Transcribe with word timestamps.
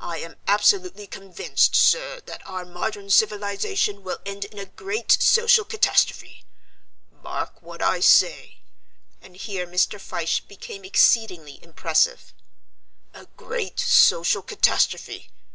I 0.00 0.16
am 0.20 0.36
absolutely 0.46 1.06
convinced, 1.06 1.76
sir, 1.76 2.20
that 2.24 2.40
our 2.46 2.64
modern 2.64 3.10
civilization 3.10 4.02
will 4.02 4.16
end 4.24 4.46
in 4.46 4.58
a 4.58 4.64
great 4.64 5.12
social 5.20 5.62
catastrophe. 5.66 6.46
Mark 7.22 7.60
what 7.60 7.82
I 7.82 8.00
say" 8.00 8.60
and 9.20 9.36
here 9.36 9.66
Mr. 9.66 10.00
Fyshe 10.00 10.40
became 10.40 10.86
exceedingly 10.86 11.62
impressive 11.62 12.32
"a 13.12 13.26
great 13.36 13.78
social 13.78 14.40
catastrophe. 14.40 15.28